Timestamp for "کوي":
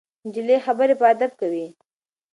1.41-1.67